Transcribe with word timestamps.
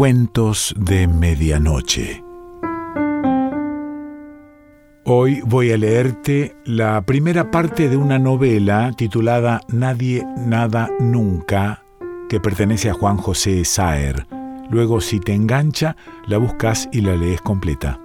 Cuentos 0.00 0.74
de 0.78 1.06
Medianoche. 1.06 2.24
Hoy 5.04 5.42
voy 5.44 5.72
a 5.72 5.76
leerte 5.76 6.56
la 6.64 7.02
primera 7.02 7.50
parte 7.50 7.90
de 7.90 7.98
una 7.98 8.18
novela 8.18 8.92
titulada 8.96 9.60
Nadie, 9.68 10.24
Nada, 10.38 10.88
Nunca, 11.00 11.82
que 12.30 12.40
pertenece 12.40 12.88
a 12.88 12.94
Juan 12.94 13.18
José 13.18 13.62
Saer. 13.66 14.26
Luego, 14.70 15.02
si 15.02 15.20
te 15.20 15.34
engancha, 15.34 15.96
la 16.26 16.38
buscas 16.38 16.88
y 16.92 17.02
la 17.02 17.14
lees 17.14 17.42
completa. 17.42 18.00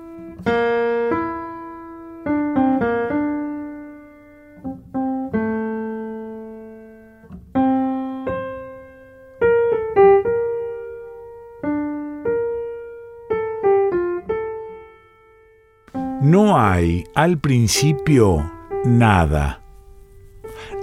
Hay 16.71 17.03
al 17.13 17.37
principio 17.37 18.51
nada. 18.85 19.61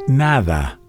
Nada. 0.06 0.80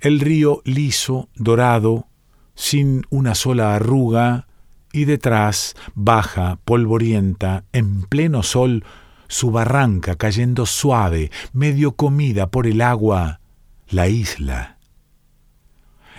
El 0.00 0.20
río 0.20 0.62
liso, 0.64 1.28
dorado, 1.34 2.06
sin 2.54 3.04
una 3.10 3.34
sola 3.34 3.74
arruga, 3.74 4.46
y 4.92 5.04
detrás, 5.04 5.74
baja, 5.94 6.58
polvorienta, 6.64 7.64
en 7.72 8.02
pleno 8.02 8.42
sol, 8.42 8.84
su 9.28 9.50
barranca 9.50 10.14
cayendo 10.14 10.64
suave, 10.64 11.30
medio 11.52 11.96
comida 11.96 12.50
por 12.50 12.66
el 12.66 12.80
agua, 12.80 13.40
la 13.88 14.08
isla. 14.08 14.78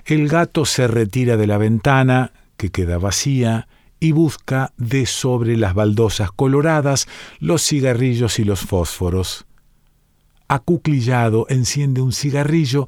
El 0.05 0.27
gato 0.27 0.65
se 0.65 0.87
retira 0.87 1.37
de 1.37 1.47
la 1.47 1.57
ventana, 1.57 2.33
que 2.55 2.71
queda 2.71 2.97
vacía, 2.97 3.67
y 3.99 4.11
busca 4.11 4.73
de 4.77 5.05
sobre 5.05 5.57
las 5.57 5.73
baldosas 5.73 6.31
coloradas 6.31 7.07
los 7.39 7.65
cigarrillos 7.65 8.39
y 8.39 8.43
los 8.43 8.61
fósforos. 8.61 9.45
Acuclillado 10.47 11.45
enciende 11.49 12.01
un 12.01 12.13
cigarrillo 12.13 12.87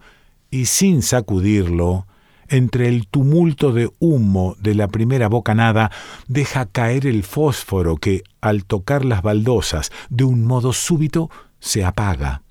y 0.52 0.66
sin 0.66 1.02
sacudirlo, 1.02 2.08
entre 2.48 2.88
el 2.88 3.08
tumulto 3.08 3.72
de 3.72 3.92
humo 4.00 4.56
de 4.60 4.74
la 4.74 4.88
primera 4.88 5.30
bocanada, 5.30 5.92
deja 6.28 6.66
caer 6.66 7.06
el 7.06 7.24
fósforo 7.24 7.98
que, 7.98 8.24
al 8.42 8.66
tocar 8.66 9.06
las 9.06 9.22
baldosas 9.22 9.92
de 10.10 10.24
un 10.24 10.46
modo 10.46 10.74
súbito, 10.74 11.30
se 11.60 11.86
apaga. 11.86 12.42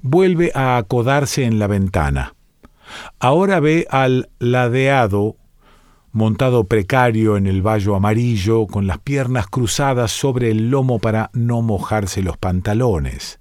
Vuelve 0.00 0.50
a 0.54 0.78
acodarse 0.78 1.44
en 1.44 1.58
la 1.58 1.66
ventana. 1.66 2.34
Ahora 3.20 3.60
ve 3.60 3.86
al 3.90 4.30
ladeado 4.38 5.36
montado 6.12 6.64
precario 6.64 7.36
en 7.36 7.46
el 7.46 7.66
vallo 7.66 7.94
amarillo, 7.96 8.66
con 8.66 8.86
las 8.86 8.98
piernas 8.98 9.46
cruzadas 9.46 10.12
sobre 10.12 10.50
el 10.50 10.70
lomo 10.70 10.98
para 10.98 11.30
no 11.32 11.62
mojarse 11.62 12.22
los 12.22 12.36
pantalones. 12.36 13.40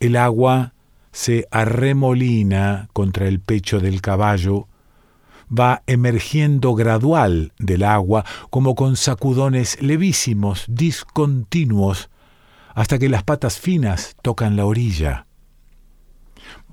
El 0.00 0.16
agua 0.16 0.72
se 1.12 1.46
arremolina 1.50 2.88
contra 2.92 3.28
el 3.28 3.40
pecho 3.40 3.80
del 3.80 4.00
caballo, 4.00 4.68
va 5.50 5.82
emergiendo 5.86 6.74
gradual 6.74 7.52
del 7.58 7.82
agua 7.82 8.24
como 8.50 8.74
con 8.74 8.96
sacudones 8.96 9.82
levísimos, 9.82 10.64
discontinuos, 10.68 12.08
hasta 12.74 12.98
que 12.98 13.08
las 13.08 13.24
patas 13.24 13.58
finas 13.58 14.16
tocan 14.22 14.56
la 14.56 14.64
orilla. 14.64 15.26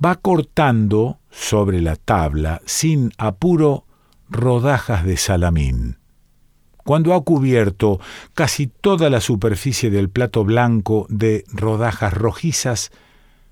Va 0.03 0.15
cortando 0.15 1.19
sobre 1.29 1.81
la 1.81 1.95
tabla, 1.95 2.61
sin 2.65 3.11
apuro, 3.17 3.86
rodajas 4.29 5.05
de 5.05 5.17
salamín. 5.17 5.97
Cuando 6.83 7.13
ha 7.13 7.21
cubierto 7.21 7.99
casi 8.33 8.67
toda 8.67 9.09
la 9.09 9.19
superficie 9.19 9.89
del 9.89 10.09
plato 10.09 10.45
blanco 10.45 11.05
de 11.09 11.43
rodajas 11.51 12.13
rojizas, 12.13 12.91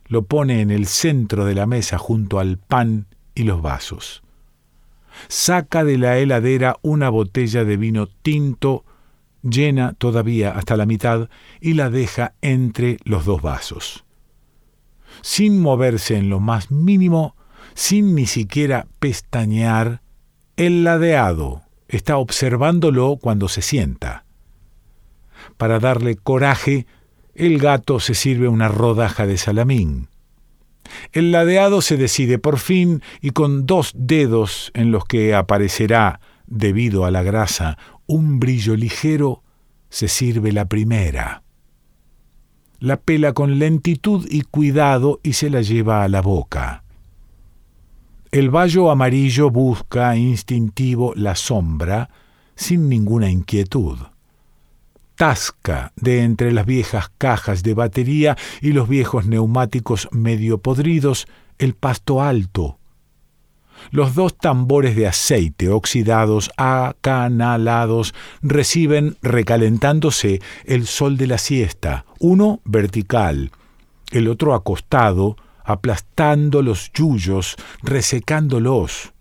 lo 0.08 0.24
pone 0.24 0.62
en 0.62 0.72
el 0.72 0.86
centro 0.88 1.46
de 1.46 1.56
la 1.56 1.66
mesa 1.66 1.98
junto 1.98 2.40
al 2.40 2.58
pan 2.58 3.08
y 3.34 3.44
los 3.44 3.62
vasos. 3.62 4.24
Saca 5.28 5.84
de 5.84 5.98
la 5.98 6.18
heladera 6.18 6.78
una 6.82 7.10
botella 7.10 7.66
de 7.66 7.78
vino 7.78 8.08
tinto, 8.08 8.86
llena 9.42 9.94
todavía 9.94 10.52
hasta 10.52 10.78
la 10.78 10.86
mitad, 10.86 11.30
y 11.60 11.74
la 11.74 11.90
deja 11.90 12.34
entre 12.42 13.00
los 13.04 13.26
dos 13.26 13.42
vasos. 13.42 14.06
Sin 15.22 15.62
moverse 15.62 16.18
en 16.18 16.30
lo 16.30 16.40
más 16.40 16.72
mínimo, 16.72 17.36
sin 17.74 18.16
ni 18.16 18.28
siquiera 18.28 18.88
pestañear, 19.00 20.02
el 20.58 20.86
ladeado 20.86 21.64
está 21.88 22.18
observándolo 22.18 23.18
cuando 23.22 23.50
se 23.50 23.62
sienta. 23.62 24.26
Para 25.58 25.80
darle 25.80 26.16
coraje, 26.16 26.88
el 27.34 27.60
gato 27.60 28.00
se 28.00 28.16
sirve 28.16 28.48
una 28.48 28.70
rodaja 28.70 29.28
de 29.28 29.38
salamín. 29.38 30.08
El 31.12 31.32
ladeado 31.32 31.82
se 31.82 31.98
decide 31.98 32.40
por 32.40 32.58
fin 32.58 33.02
y 33.20 33.32
con 33.32 33.66
dos 33.66 33.92
dedos 33.96 34.72
en 34.74 34.92
los 34.92 35.04
que 35.06 35.36
aparecerá, 35.36 36.22
debido 36.48 37.06
a 37.06 37.12
la 37.12 37.22
grasa, 37.22 37.78
un 38.06 38.40
brillo 38.40 38.76
ligero, 38.76 39.44
se 39.90 40.08
sirve 40.08 40.54
la 40.54 40.66
primera. 40.66 41.44
La 42.80 42.98
pela 42.98 43.34
con 43.34 43.60
lentitud 43.60 44.26
y 44.30 44.44
cuidado 44.44 45.20
y 45.24 45.34
se 45.34 45.50
la 45.50 45.62
lleva 45.62 46.04
a 46.04 46.08
la 46.08 46.22
boca. 46.22 46.85
El 48.36 48.50
vallo 48.50 48.92
amarillo 48.92 49.50
busca 49.50 50.18
instintivo 50.18 51.14
la 51.16 51.36
sombra 51.36 52.10
sin 52.54 52.90
ninguna 52.90 53.30
inquietud. 53.30 53.98
Tasca 55.16 55.94
de 55.96 56.22
entre 56.24 56.52
las 56.52 56.66
viejas 56.66 57.10
cajas 57.18 57.64
de 57.64 57.74
batería 57.74 58.36
y 58.60 58.74
los 58.74 58.90
viejos 58.90 59.26
neumáticos 59.26 60.10
medio 60.12 60.58
podridos 60.58 61.28
el 61.60 61.76
pasto 61.76 62.22
alto. 62.22 62.78
Los 63.92 64.16
dos 64.16 64.38
tambores 64.38 64.98
de 64.98 65.08
aceite 65.08 65.70
oxidados, 65.70 66.52
acanalados, 66.58 68.14
reciben 68.42 69.16
recalentándose 69.22 70.42
el 70.66 70.88
sol 70.88 71.16
de 71.16 71.28
la 71.28 71.38
siesta, 71.38 72.04
uno 72.20 72.60
vertical, 72.66 73.54
el 74.12 74.28
otro 74.28 74.54
acostado, 74.54 75.38
aplastando 75.66 76.62
los 76.62 76.92
yuyos, 76.94 77.56
resecándolos. 77.82 79.14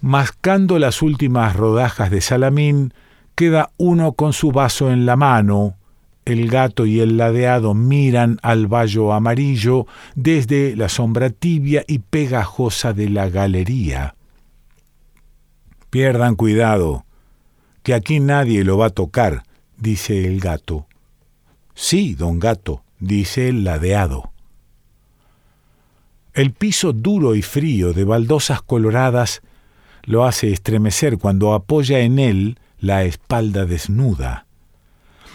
Mascando 0.00 0.78
las 0.78 1.02
últimas 1.02 1.56
rodajas 1.56 2.10
de 2.10 2.20
salamín, 2.20 2.94
queda 3.34 3.70
uno 3.78 4.12
con 4.12 4.32
su 4.32 4.52
vaso 4.52 4.92
en 4.92 5.06
la 5.06 5.16
mano, 5.16 5.76
el 6.24 6.50
gato 6.50 6.84
y 6.84 7.00
el 7.00 7.16
ladeado 7.16 7.72
miran 7.72 8.38
al 8.42 8.66
vallo 8.66 9.12
amarillo 9.12 9.86
desde 10.14 10.76
la 10.76 10.88
sombra 10.88 11.30
tibia 11.30 11.84
y 11.88 12.00
pegajosa 12.00 12.92
de 12.92 13.08
la 13.08 13.30
galería. 13.30 14.14
Pierdan 15.90 16.36
cuidado, 16.36 17.06
que 17.82 17.94
aquí 17.94 18.20
nadie 18.20 18.62
lo 18.62 18.76
va 18.76 18.86
a 18.86 18.90
tocar, 18.90 19.44
dice 19.78 20.26
el 20.26 20.38
gato. 20.38 20.86
Sí, 21.74 22.14
don 22.14 22.38
gato, 22.38 22.82
dice 22.98 23.48
el 23.48 23.64
ladeado. 23.64 24.27
El 26.38 26.52
piso 26.52 26.92
duro 26.92 27.34
y 27.34 27.42
frío 27.42 27.92
de 27.92 28.04
baldosas 28.04 28.62
coloradas 28.62 29.42
lo 30.04 30.24
hace 30.24 30.52
estremecer 30.52 31.18
cuando 31.18 31.52
apoya 31.52 31.98
en 31.98 32.20
él 32.20 32.60
la 32.78 33.02
espalda 33.02 33.66
desnuda. 33.66 34.46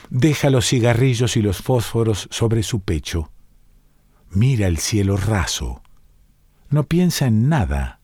Deja 0.09 0.49
los 0.49 0.65
cigarrillos 0.65 1.35
y 1.35 1.41
los 1.41 1.57
fósforos 1.57 2.29
sobre 2.31 2.63
su 2.63 2.79
pecho. 2.79 3.29
Mira 4.29 4.67
el 4.67 4.77
cielo 4.77 5.17
raso. 5.17 5.81
No 6.69 6.85
piensa 6.85 7.27
en 7.27 7.49
nada. 7.49 7.99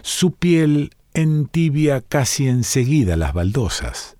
Su 0.00 0.32
piel 0.32 0.96
entibia 1.14 2.00
casi 2.00 2.48
enseguida 2.48 3.16
las 3.16 3.32
baldosas. 3.32 4.16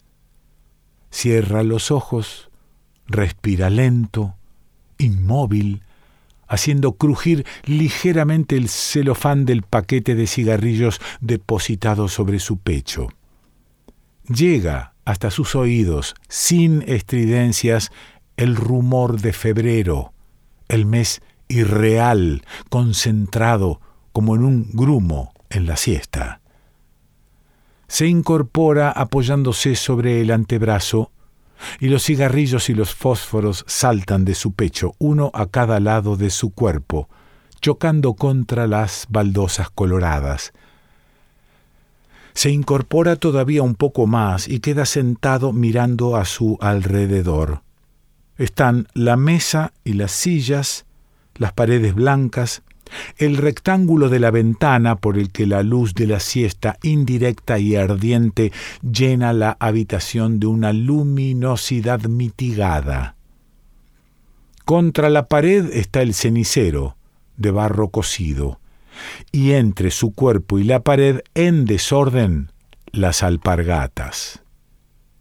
Cierra 1.10 1.64
los 1.64 1.90
ojos, 1.90 2.48
respira 3.08 3.70
lento, 3.70 4.36
inmóvil, 4.98 5.82
haciendo 6.52 6.92
crujir 6.92 7.46
ligeramente 7.64 8.58
el 8.58 8.68
celofán 8.68 9.46
del 9.46 9.62
paquete 9.62 10.14
de 10.14 10.26
cigarrillos 10.26 11.00
depositado 11.22 12.08
sobre 12.08 12.40
su 12.40 12.58
pecho. 12.58 13.08
Llega 14.28 14.92
hasta 15.06 15.30
sus 15.30 15.54
oídos, 15.54 16.14
sin 16.28 16.82
estridencias, 16.86 17.90
el 18.36 18.54
rumor 18.54 19.22
de 19.22 19.32
febrero, 19.32 20.12
el 20.68 20.84
mes 20.84 21.22
irreal, 21.48 22.42
concentrado 22.68 23.80
como 24.12 24.36
en 24.36 24.44
un 24.44 24.68
grumo 24.74 25.32
en 25.48 25.64
la 25.64 25.78
siesta. 25.78 26.42
Se 27.88 28.06
incorpora 28.06 28.90
apoyándose 28.90 29.74
sobre 29.74 30.20
el 30.20 30.30
antebrazo, 30.30 31.12
y 31.80 31.88
los 31.88 32.04
cigarrillos 32.04 32.68
y 32.68 32.74
los 32.74 32.94
fósforos 32.94 33.64
saltan 33.66 34.24
de 34.24 34.34
su 34.34 34.52
pecho, 34.52 34.94
uno 34.98 35.30
a 35.34 35.46
cada 35.46 35.80
lado 35.80 36.16
de 36.16 36.30
su 36.30 36.50
cuerpo, 36.50 37.08
chocando 37.60 38.14
contra 38.14 38.66
las 38.66 39.06
baldosas 39.08 39.70
coloradas. 39.70 40.52
Se 42.34 42.50
incorpora 42.50 43.16
todavía 43.16 43.62
un 43.62 43.74
poco 43.74 44.06
más 44.06 44.48
y 44.48 44.60
queda 44.60 44.86
sentado 44.86 45.52
mirando 45.52 46.16
a 46.16 46.24
su 46.24 46.56
alrededor. 46.60 47.62
Están 48.38 48.88
la 48.94 49.16
mesa 49.16 49.72
y 49.84 49.92
las 49.92 50.12
sillas, 50.12 50.86
las 51.36 51.52
paredes 51.52 51.94
blancas, 51.94 52.62
el 53.16 53.36
rectángulo 53.36 54.08
de 54.08 54.20
la 54.20 54.30
ventana 54.30 54.96
por 54.96 55.18
el 55.18 55.30
que 55.30 55.46
la 55.46 55.62
luz 55.62 55.94
de 55.94 56.06
la 56.06 56.20
siesta 56.20 56.78
indirecta 56.82 57.58
y 57.58 57.76
ardiente 57.76 58.52
llena 58.82 59.32
la 59.32 59.56
habitación 59.60 60.40
de 60.40 60.46
una 60.46 60.72
luminosidad 60.72 62.02
mitigada. 62.02 63.16
Contra 64.64 65.10
la 65.10 65.26
pared 65.26 65.70
está 65.72 66.02
el 66.02 66.14
cenicero, 66.14 66.96
de 67.36 67.50
barro 67.50 67.88
cocido, 67.88 68.60
y 69.32 69.52
entre 69.52 69.90
su 69.90 70.12
cuerpo 70.12 70.58
y 70.58 70.64
la 70.64 70.80
pared, 70.80 71.20
en 71.34 71.64
desorden, 71.64 72.52
las 72.92 73.22
alpargatas. 73.22 74.42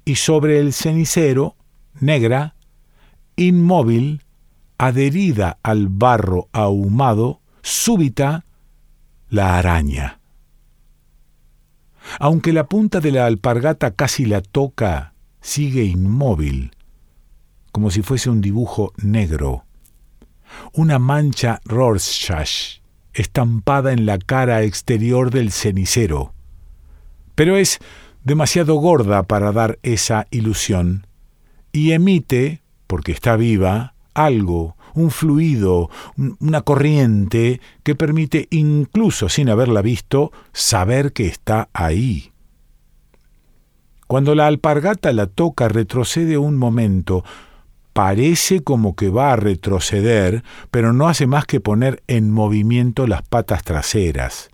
Y 0.06 0.16
sobre 0.16 0.60
el 0.60 0.74
cenicero, 0.74 1.56
negra, 2.00 2.56
inmóvil, 3.36 4.22
adherida 4.78 5.58
al 5.64 5.88
barro 5.90 6.48
ahumado, 6.54 7.41
súbita, 7.62 8.46
la 9.30 9.58
araña. 9.58 10.20
Aunque 12.20 12.54
la 12.54 12.68
punta 12.68 13.00
de 13.00 13.12
la 13.12 13.26
alpargata 13.26 13.92
casi 13.92 14.26
la 14.26 14.42
toca, 14.42 15.14
sigue 15.40 15.84
inmóvil, 15.84 16.72
como 17.72 17.92
si 17.92 18.02
fuese 18.02 18.30
un 18.30 18.42
dibujo 18.42 18.94
negro. 18.98 19.66
Una 20.74 21.00
mancha 21.00 21.62
Rorschach 21.64 22.82
estampada 23.14 23.92
en 23.92 24.06
la 24.06 24.18
cara 24.18 24.64
exterior 24.64 25.32
del 25.32 25.52
cenicero. 25.52 26.34
Pero 27.36 27.58
es 27.58 27.80
demasiado 28.24 28.76
gorda 28.76 29.24
para 29.24 29.52
dar 29.52 29.80
esa 29.84 30.28
ilusión 30.32 31.08
y 31.72 31.92
emite, 31.92 32.62
porque 32.88 33.12
está 33.12 33.36
viva, 33.36 33.96
algo, 34.14 34.76
un 34.94 35.12
fluido, 35.12 35.90
una 36.40 36.62
corriente 36.62 37.62
que 37.84 37.96
permite, 37.96 38.48
incluso 38.52 39.30
sin 39.30 39.50
haberla 39.50 39.82
visto, 39.82 40.32
saber 40.54 41.14
que 41.14 41.28
está 41.28 41.70
ahí. 41.74 42.32
Cuando 44.08 44.36
la 44.36 44.48
alpargata 44.48 45.14
la 45.14 45.28
toca, 45.28 45.70
retrocede 45.70 46.38
un 46.38 46.58
momento, 46.58 47.24
parece 47.94 48.62
como 48.62 48.96
que 48.96 49.10
va 49.10 49.34
a 49.34 49.38
retroceder, 49.38 50.44
pero 50.70 50.94
no 50.94 51.08
hace 51.08 51.28
más 51.28 51.46
que 51.46 51.60
poner 51.60 52.04
en 52.08 52.32
movimiento 52.32 53.08
las 53.08 53.22
patas 53.22 53.64
traseras. 53.64 54.50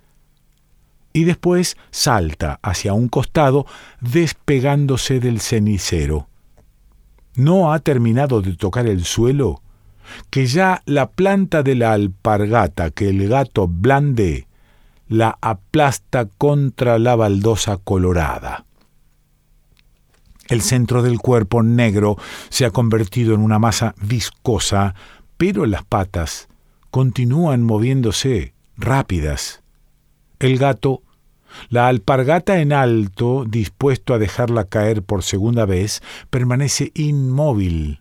Y 1.14 1.24
después 1.24 1.78
salta 1.90 2.60
hacia 2.62 2.94
un 2.94 3.08
costado, 3.08 3.66
despegándose 4.00 5.20
del 5.20 5.42
cenicero. 5.42 6.28
No 7.34 7.74
ha 7.74 7.80
terminado 7.80 8.42
de 8.42 8.56
tocar 8.56 8.86
el 8.88 9.06
suelo, 9.06 9.62
que 10.30 10.46
ya 10.46 10.82
la 10.86 11.10
planta 11.10 11.64
de 11.64 11.76
la 11.76 11.94
alpargata 11.94 12.92
que 12.92 13.10
el 13.10 13.28
gato 13.28 13.68
blande 13.68 14.48
la 15.08 15.38
aplasta 15.42 16.26
contra 16.26 17.00
la 17.00 17.16
baldosa 17.16 17.78
colorada. 17.78 18.66
El 20.48 20.62
centro 20.62 21.04
del 21.04 21.20
cuerpo 21.20 21.62
negro 21.62 22.18
se 22.50 22.66
ha 22.66 22.72
convertido 22.72 23.34
en 23.34 23.42
una 23.42 23.60
masa 23.60 23.96
viscosa, 24.02 24.96
pero 25.38 25.66
las 25.66 25.84
patas 25.84 26.48
continúan 26.90 27.64
moviéndose 27.64 28.54
rápidas. 28.78 29.62
El 30.40 30.58
gato, 30.58 31.02
la 31.70 31.88
alpargata 31.88 32.60
en 32.60 32.72
alto, 32.72 33.46
dispuesto 33.48 34.14
a 34.14 34.20
dejarla 34.20 34.66
caer 34.66 35.04
por 35.04 35.24
segunda 35.24 35.66
vez, 35.66 36.02
permanece 36.30 36.92
inmóvil. 36.96 38.00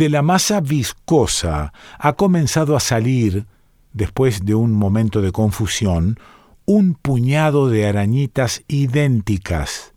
De 0.00 0.08
la 0.08 0.22
masa 0.22 0.62
viscosa 0.62 1.74
ha 1.98 2.14
comenzado 2.14 2.74
a 2.74 2.80
salir, 2.80 3.44
después 3.92 4.46
de 4.46 4.54
un 4.54 4.72
momento 4.72 5.20
de 5.20 5.30
confusión, 5.30 6.18
un 6.64 6.94
puñado 6.94 7.68
de 7.68 7.86
arañitas 7.86 8.62
idénticas 8.66 9.92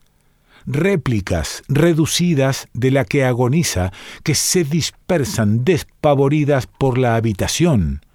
réplicas 0.66 1.64
reducidas 1.70 2.68
de 2.74 2.92
la 2.92 3.06
que 3.06 3.24
agoniza, 3.24 3.94
que 4.24 4.36
se 4.36 4.66
dispersan 4.66 5.64
despavoridas 5.64 6.68
por 6.68 6.98
la 6.98 7.16
habitación. 7.16 8.06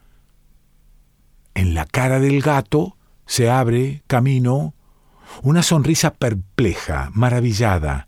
En 1.55 1.73
la 1.73 1.87
cara 1.87 2.21
del 2.21 2.43
gato 2.43 2.99
se 3.25 3.49
abre 3.49 4.03
camino 4.07 4.75
una 5.43 5.63
sonrisa 5.63 6.13
perpleja, 6.13 7.09
maravillada, 7.15 8.08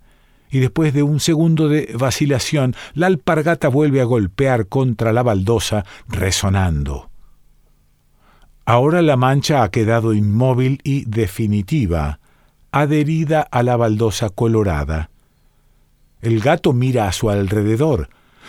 y 0.50 0.58
después 0.58 0.92
de 0.92 1.02
un 1.02 1.20
segundo 1.20 1.68
de 1.68 1.94
vacilación, 1.98 2.74
la 2.94 3.06
alpargata 3.06 3.68
vuelve 3.68 4.00
a 4.00 4.04
golpear 4.04 4.66
contra 4.66 5.12
la 5.12 5.22
baldosa, 5.22 5.84
resonando. 6.08 7.10
Ahora 8.64 9.02
la 9.02 9.16
mancha 9.16 9.62
ha 9.62 9.70
quedado 9.70 10.14
inmóvil 10.14 10.80
y 10.84 11.04
definitiva, 11.04 12.20
adherida 12.72 13.40
a 13.42 13.62
la 13.62 13.76
baldosa 13.76 14.30
colorada. 14.30 15.10
El 16.20 16.40
gato 16.40 16.72
mira 16.72 17.08
a 17.08 17.12
su 17.12 17.30
alrededor. 17.30 18.08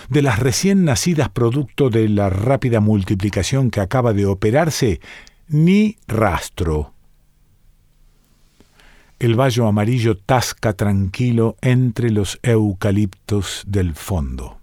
De 0.10 0.22
las 0.22 0.40
recién 0.40 0.84
nacidas 0.84 1.30
producto 1.30 1.90
de 1.90 2.10
la 2.10 2.30
rápida 2.30 2.80
multiplicación 2.80 3.70
que 3.70 3.82
acaba 3.82 4.14
de 4.14 4.26
operarse, 4.26 5.00
ni 5.48 5.98
rastro. 6.08 6.94
El 9.22 9.40
vallo 9.40 9.68
amarillo 9.68 10.18
tasca 10.18 10.74
tranquilo 10.74 11.56
entre 11.62 12.10
los 12.10 12.40
eucaliptos 12.42 13.62
del 13.68 13.94
fondo. 13.94 14.58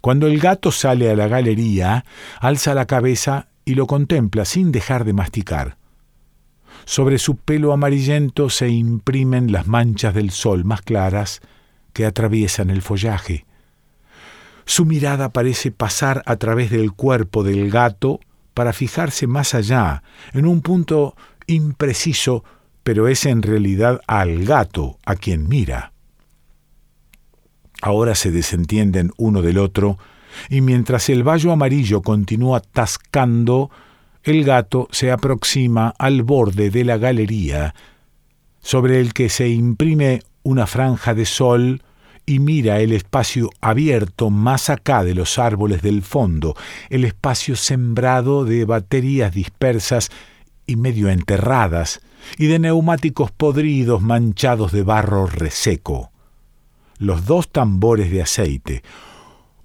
Cuando 0.00 0.28
el 0.28 0.38
gato 0.38 0.70
sale 0.70 1.10
a 1.10 1.16
la 1.16 1.26
galería, 1.26 2.04
alza 2.38 2.74
la 2.74 2.86
cabeza 2.86 3.48
y 3.64 3.74
lo 3.74 3.88
contempla 3.88 4.44
sin 4.44 4.70
dejar 4.70 5.04
de 5.04 5.14
masticar. 5.14 5.78
Sobre 6.84 7.18
su 7.18 7.34
pelo 7.34 7.72
amarillento 7.72 8.50
se 8.50 8.68
imprimen 8.68 9.50
las 9.50 9.66
manchas 9.66 10.14
del 10.14 10.30
sol 10.30 10.64
más 10.64 10.82
claras 10.82 11.40
que 11.92 12.06
atraviesan 12.06 12.70
el 12.70 12.82
follaje. 12.82 13.46
Su 14.64 14.86
mirada 14.86 15.32
parece 15.32 15.72
pasar 15.72 16.22
a 16.26 16.36
través 16.36 16.70
del 16.70 16.92
cuerpo 16.92 17.42
del 17.42 17.68
gato 17.68 18.20
para 18.54 18.72
fijarse 18.72 19.26
más 19.26 19.56
allá, 19.56 20.04
en 20.34 20.46
un 20.46 20.62
punto 20.62 21.16
impreciso, 21.48 22.44
pero 22.84 23.08
es 23.08 23.26
en 23.26 23.42
realidad 23.42 24.00
al 24.06 24.44
gato 24.44 24.98
a 25.04 25.16
quien 25.16 25.48
mira. 25.48 25.92
Ahora 27.82 28.14
se 28.14 28.30
desentienden 28.30 29.10
uno 29.16 29.42
del 29.42 29.58
otro, 29.58 29.98
y 30.48 30.60
mientras 30.60 31.08
el 31.08 31.26
vallo 31.26 31.52
amarillo 31.52 32.02
continúa 32.02 32.60
tascando, 32.60 33.70
el 34.22 34.44
gato 34.44 34.88
se 34.90 35.10
aproxima 35.10 35.94
al 35.98 36.22
borde 36.22 36.70
de 36.70 36.84
la 36.84 36.98
galería, 36.98 37.74
sobre 38.60 39.00
el 39.00 39.12
que 39.12 39.28
se 39.28 39.48
imprime 39.48 40.22
una 40.42 40.66
franja 40.66 41.14
de 41.14 41.26
sol 41.26 41.82
y 42.26 42.38
mira 42.38 42.80
el 42.80 42.92
espacio 42.92 43.50
abierto 43.60 44.30
más 44.30 44.70
acá 44.70 45.04
de 45.04 45.14
los 45.14 45.38
árboles 45.38 45.82
del 45.82 46.02
fondo, 46.02 46.56
el 46.88 47.04
espacio 47.04 47.56
sembrado 47.56 48.44
de 48.44 48.64
baterías 48.64 49.34
dispersas 49.34 50.10
y 50.66 50.76
medio 50.76 51.08
enterradas, 51.08 52.00
y 52.38 52.46
de 52.46 52.58
neumáticos 52.58 53.30
podridos 53.30 54.00
manchados 54.02 54.72
de 54.72 54.82
barro 54.82 55.26
reseco. 55.26 56.10
Los 56.98 57.26
dos 57.26 57.50
tambores 57.50 58.10
de 58.10 58.22
aceite, 58.22 58.82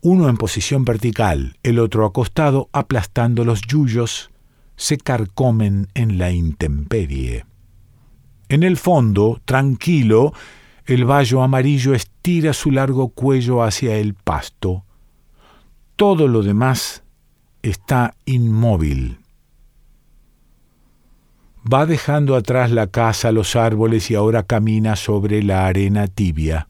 uno 0.01 0.29
en 0.29 0.37
posición 0.37 0.85
vertical, 0.85 1.57
el 1.61 1.77
otro 1.79 2.05
acostado, 2.05 2.69
aplastando 2.71 3.43
los 3.43 3.61
yuyos, 3.61 4.29
se 4.77 4.97
carcomen 4.97 5.89
en 5.93 6.17
la 6.17 6.31
intemperie. 6.31 7.45
En 8.47 8.63
el 8.63 8.77
fondo, 8.77 9.41
tranquilo, 9.43 10.33
el 10.85 11.05
vallo 11.05 11.43
amarillo 11.43 11.93
estira 11.93 12.53
su 12.53 12.71
largo 12.71 13.09
cuello 13.09 13.61
hacia 13.61 13.97
el 13.97 14.13
pasto. 14.13 14.85
Todo 15.95 16.27
lo 16.27 16.41
demás 16.41 17.03
está 17.61 18.15
inmóvil. 18.25 19.18
Va 21.71 21.85
dejando 21.85 22.35
atrás 22.35 22.71
la 22.71 22.87
casa, 22.87 23.31
los 23.31 23.55
árboles 23.55 24.09
y 24.09 24.15
ahora 24.15 24.43
camina 24.43 24.95
sobre 24.95 25.43
la 25.43 25.67
arena 25.67 26.07
tibia. 26.07 26.67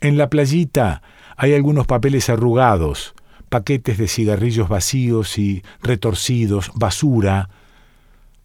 En 0.00 0.18
la 0.18 0.28
playita 0.28 1.02
hay 1.36 1.54
algunos 1.54 1.86
papeles 1.86 2.28
arrugados, 2.28 3.14
paquetes 3.48 3.96
de 3.96 4.08
cigarrillos 4.08 4.68
vacíos 4.68 5.38
y 5.38 5.62
retorcidos, 5.82 6.72
basura. 6.74 7.48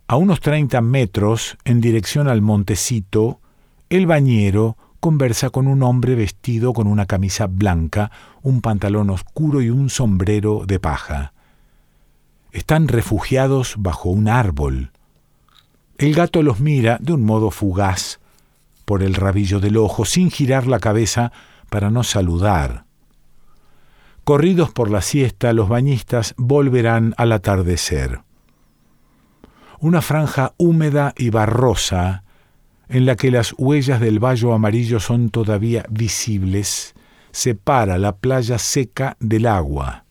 A 0.08 0.16
unos 0.16 0.40
treinta 0.40 0.80
metros, 0.80 1.58
en 1.66 1.82
dirección 1.82 2.30
al 2.30 2.42
montecito, 2.42 3.42
el 3.90 4.06
bañero 4.06 4.78
conversa 5.02 5.50
con 5.50 5.68
un 5.68 5.84
hombre 5.84 6.16
vestido 6.16 6.72
con 6.72 6.88
una 6.88 7.08
camisa 7.08 7.48
blanca, 7.48 8.10
un 8.42 8.62
pantalón 8.62 9.10
oscuro 9.10 9.62
y 9.62 9.70
un 9.70 9.90
sombrero 9.90 10.64
de 10.66 10.80
paja. 10.80 11.34
Están 12.54 12.88
refugiados 12.88 13.76
bajo 13.78 14.10
un 14.10 14.30
árbol. 14.30 14.92
El 15.98 16.14
gato 16.14 16.44
los 16.44 16.60
mira 16.60 16.98
de 17.00 17.14
un 17.14 17.24
modo 17.24 17.52
fugaz 17.52 18.20
por 18.84 19.02
el 19.02 19.16
rabillo 19.16 19.60
del 19.60 19.78
ojo, 19.78 20.06
sin 20.06 20.30
girar 20.30 20.68
la 20.68 20.80
cabeza 20.80 21.32
para 21.70 21.90
no 21.90 22.04
saludar. 22.04 22.86
Corridos 24.24 24.72
por 24.72 24.92
la 24.92 25.02
siesta, 25.02 25.54
los 25.54 25.70
bañistas 25.70 26.34
volverán 26.38 27.14
al 27.18 27.32
atardecer. 27.32 28.22
Una 29.80 30.02
franja 30.02 30.54
húmeda 30.58 31.14
y 31.18 31.30
barrosa, 31.30 32.24
en 32.90 33.06
la 33.06 33.16
que 33.16 33.32
las 33.32 33.54
huellas 33.58 34.00
del 34.00 34.24
vallo 34.24 34.54
amarillo 34.54 35.00
son 35.00 35.30
todavía 35.30 35.86
visibles, 35.90 36.94
separa 37.32 37.98
la 37.98 38.18
playa 38.18 38.58
seca 38.60 39.16
del 39.20 39.48
agua. 39.48 40.06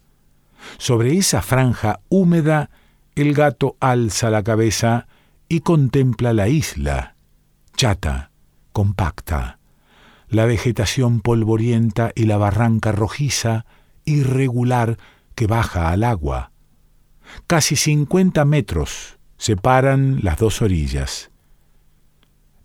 Sobre 0.78 1.16
esa 1.16 1.42
franja 1.42 2.00
húmeda, 2.08 2.70
el 3.14 3.34
gato 3.34 3.76
alza 3.80 4.30
la 4.30 4.42
cabeza 4.42 5.06
y 5.48 5.60
contempla 5.60 6.32
la 6.32 6.48
isla, 6.48 7.16
chata, 7.76 8.30
compacta, 8.72 9.58
la 10.28 10.46
vegetación 10.46 11.20
polvorienta 11.20 12.12
y 12.14 12.24
la 12.24 12.36
barranca 12.36 12.92
rojiza, 12.92 13.66
irregular, 14.04 14.98
que 15.34 15.46
baja 15.46 15.90
al 15.90 16.04
agua. 16.04 16.50
Casi 17.46 17.76
cincuenta 17.76 18.44
metros 18.44 19.18
separan 19.36 20.20
las 20.22 20.38
dos 20.38 20.62
orillas. 20.62 21.30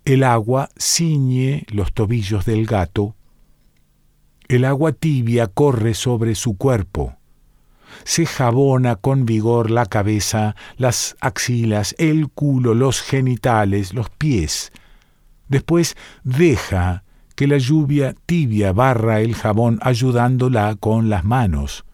El 0.06 0.24
agua 0.24 0.70
ciñe 0.78 1.66
los 1.70 1.94
tobillos 1.94 2.46
del 2.46 2.66
gato. 2.66 3.16
El 4.48 4.66
agua 4.66 4.92
tibia 4.92 5.48
corre 5.48 5.94
sobre 5.94 6.36
su 6.36 6.58
cuerpo. 6.58 7.19
Se 8.04 8.26
jabona 8.26 8.96
con 8.96 9.26
vigor 9.26 9.70
la 9.70 9.86
cabeza, 9.86 10.56
las 10.78 11.16
axilas, 11.22 11.96
el 11.98 12.30
culo, 12.30 12.74
los 12.74 13.02
genitales, 13.02 13.94
los 13.94 14.10
pies. 14.10 14.72
Después 15.48 15.96
deja 16.24 17.04
que 17.36 17.48
la 17.48 17.58
lluvia 17.58 18.16
tibia 18.26 18.74
barra 18.74 19.22
el 19.22 19.34
jabón 19.34 19.80
ayudándola 19.82 20.76
con 20.80 21.10
las 21.10 21.24
manos. 21.24 21.86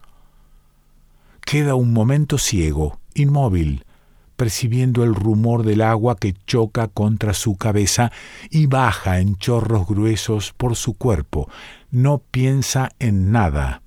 Queda 1.44 1.76
un 1.76 1.92
momento 1.92 2.38
ciego, 2.38 2.98
inmóvil, 3.14 3.84
percibiendo 4.36 5.04
el 5.04 5.14
rumor 5.14 5.64
del 5.64 5.82
agua 5.82 6.16
que 6.16 6.34
choca 6.46 6.88
contra 6.88 7.32
su 7.32 7.56
cabeza 7.56 8.12
y 8.50 8.66
baja 8.66 9.20
en 9.20 9.36
chorros 9.36 9.86
gruesos 9.86 10.52
por 10.52 10.76
su 10.76 10.94
cuerpo. 10.94 11.48
No 11.90 12.18
piensa 12.18 12.90
en 12.98 13.32
nada. 13.32 13.82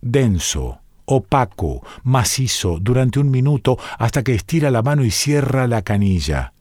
Denso, 0.00 0.80
opaco, 1.06 1.82
macizo, 2.04 2.78
durante 2.80 3.18
un 3.18 3.30
minuto 3.30 3.78
hasta 3.98 4.22
que 4.22 4.34
estira 4.34 4.70
la 4.70 4.82
mano 4.82 5.04
y 5.04 5.10
cierra 5.10 5.66
la 5.66 5.82
canilla. 5.82 6.52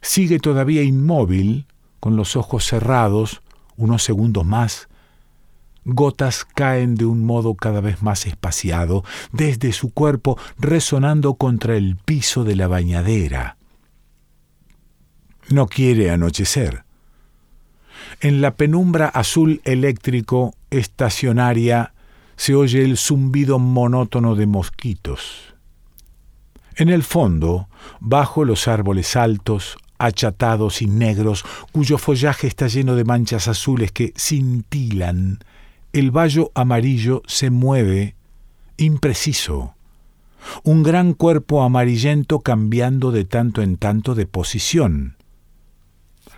Sigue 0.00 0.38
todavía 0.38 0.82
inmóvil, 0.82 1.66
con 2.00 2.16
los 2.16 2.36
ojos 2.36 2.66
cerrados, 2.66 3.42
unos 3.76 4.02
segundos 4.02 4.44
más. 4.44 4.88
Gotas 5.84 6.44
caen 6.44 6.94
de 6.94 7.04
un 7.04 7.24
modo 7.24 7.54
cada 7.54 7.80
vez 7.80 8.02
más 8.02 8.26
espaciado, 8.26 9.04
desde 9.32 9.72
su 9.72 9.92
cuerpo 9.92 10.38
resonando 10.58 11.34
contra 11.34 11.76
el 11.76 11.96
piso 11.96 12.44
de 12.44 12.56
la 12.56 12.68
bañadera. 12.68 13.56
No 15.50 15.66
quiere 15.66 16.10
anochecer. 16.10 16.84
En 18.20 18.40
la 18.40 18.54
penumbra 18.54 19.08
azul 19.08 19.60
eléctrico 19.64 20.54
estacionaria 20.70 21.92
se 22.36 22.54
oye 22.54 22.84
el 22.84 22.96
zumbido 22.96 23.58
monótono 23.58 24.34
de 24.34 24.46
mosquitos. 24.46 25.54
En 26.76 26.88
el 26.88 27.02
fondo, 27.02 27.68
bajo 28.00 28.44
los 28.44 28.66
árboles 28.66 29.14
altos, 29.16 29.76
achatados 29.98 30.82
y 30.82 30.86
negros, 30.86 31.44
cuyo 31.72 31.98
follaje 31.98 32.46
está 32.46 32.66
lleno 32.66 32.96
de 32.96 33.04
manchas 33.04 33.48
azules 33.48 33.92
que 33.92 34.12
cintilan. 34.16 35.38
El 35.92 36.10
vallo 36.10 36.50
amarillo 36.54 37.22
se 37.26 37.50
mueve, 37.50 38.16
impreciso. 38.76 39.74
Un 40.62 40.82
gran 40.82 41.14
cuerpo 41.14 41.62
amarillento 41.62 42.40
cambiando 42.40 43.12
de 43.12 43.24
tanto 43.24 43.62
en 43.62 43.76
tanto 43.76 44.14
de 44.14 44.26
posición. 44.26 45.16